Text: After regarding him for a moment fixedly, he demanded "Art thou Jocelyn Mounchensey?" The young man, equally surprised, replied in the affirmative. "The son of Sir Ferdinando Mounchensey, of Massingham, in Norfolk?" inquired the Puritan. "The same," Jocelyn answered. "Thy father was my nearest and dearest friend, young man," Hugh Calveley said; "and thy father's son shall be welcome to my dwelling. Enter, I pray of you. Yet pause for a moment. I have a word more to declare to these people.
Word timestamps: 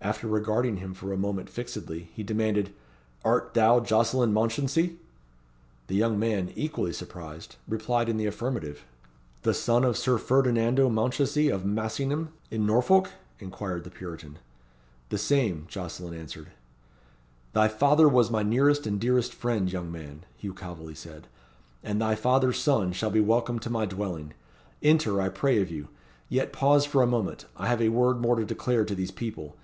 After 0.00 0.28
regarding 0.28 0.76
him 0.78 0.94
for 0.94 1.12
a 1.12 1.18
moment 1.18 1.50
fixedly, 1.50 2.08
he 2.14 2.22
demanded 2.22 2.72
"Art 3.26 3.52
thou 3.52 3.80
Jocelyn 3.80 4.32
Mounchensey?" 4.32 4.96
The 5.88 5.96
young 5.96 6.18
man, 6.20 6.50
equally 6.56 6.92
surprised, 6.94 7.56
replied 7.68 8.08
in 8.08 8.16
the 8.16 8.24
affirmative. 8.24 8.84
"The 9.42 9.52
son 9.52 9.84
of 9.84 9.96
Sir 9.98 10.16
Ferdinando 10.16 10.88
Mounchensey, 10.88 11.50
of 11.52 11.66
Massingham, 11.66 12.32
in 12.50 12.64
Norfolk?" 12.64 13.10
inquired 13.40 13.82
the 13.84 13.90
Puritan. 13.90 14.38
"The 15.10 15.18
same," 15.18 15.66
Jocelyn 15.68 16.14
answered. 16.14 16.52
"Thy 17.52 17.66
father 17.68 18.08
was 18.08 18.30
my 18.30 18.42
nearest 18.44 18.86
and 18.86 18.98
dearest 19.00 19.34
friend, 19.34 19.70
young 19.70 19.90
man," 19.92 20.24
Hugh 20.38 20.54
Calveley 20.54 20.94
said; 20.96 21.26
"and 21.82 22.00
thy 22.00 22.14
father's 22.14 22.58
son 22.58 22.92
shall 22.92 23.10
be 23.10 23.20
welcome 23.20 23.58
to 23.58 23.68
my 23.68 23.84
dwelling. 23.84 24.32
Enter, 24.80 25.20
I 25.20 25.28
pray 25.28 25.60
of 25.60 25.70
you. 25.72 25.88
Yet 26.30 26.50
pause 26.52 26.86
for 26.86 27.02
a 27.02 27.06
moment. 27.06 27.44
I 27.56 27.66
have 27.66 27.82
a 27.82 27.88
word 27.90 28.20
more 28.20 28.36
to 28.36 28.44
declare 28.44 28.84
to 28.86 28.94
these 28.94 29.10
people. 29.10 29.56